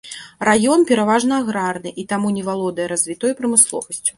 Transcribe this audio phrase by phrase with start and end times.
[0.47, 4.09] Раён, пераважна, аграрны, і таму не валодае развітой прамысловасцю.